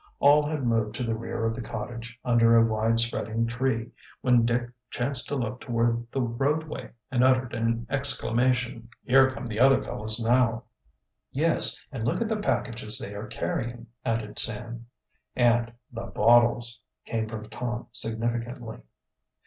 [0.17, 4.47] All had moved to the rear of the cottage, under a wide spreading tree, when
[4.47, 9.79] Dick chanced to look toward the roadway and uttered an exclamation: "Here come the other
[9.79, 10.63] fellows now!"
[11.31, 14.87] "Yes, and look at the packages they are carrying," added Sam.
[15.35, 18.79] "And the bottles," came from Tom significantly.